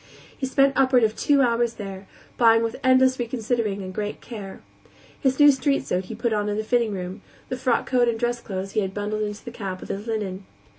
[0.35, 4.63] He spent upward of two hours there, buying with endless reconsidering and great care.
[5.19, 8.17] His new street suit he put on in the fitting room; the frock coat and
[8.19, 10.47] dress clothes he had bundled into the cab with his linen.